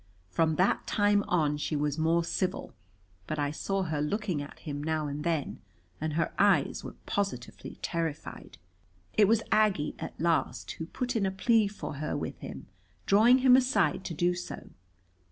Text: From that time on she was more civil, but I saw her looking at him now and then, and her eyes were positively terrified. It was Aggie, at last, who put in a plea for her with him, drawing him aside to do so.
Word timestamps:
From 0.31 0.55
that 0.55 0.87
time 0.87 1.23
on 1.27 1.57
she 1.57 1.75
was 1.75 1.99
more 1.99 2.23
civil, 2.23 2.73
but 3.27 3.37
I 3.37 3.51
saw 3.51 3.83
her 3.83 4.01
looking 4.01 4.41
at 4.41 4.57
him 4.61 4.81
now 4.83 5.05
and 5.05 5.23
then, 5.23 5.59
and 6.01 6.13
her 6.13 6.33
eyes 6.39 6.83
were 6.83 6.95
positively 7.05 7.77
terrified. 7.83 8.57
It 9.13 9.27
was 9.27 9.43
Aggie, 9.51 9.93
at 9.99 10.19
last, 10.19 10.71
who 10.71 10.87
put 10.87 11.15
in 11.15 11.27
a 11.27 11.31
plea 11.31 11.67
for 11.67 11.97
her 11.97 12.17
with 12.17 12.39
him, 12.39 12.65
drawing 13.05 13.37
him 13.45 13.55
aside 13.55 14.03
to 14.05 14.15
do 14.15 14.33
so. 14.33 14.71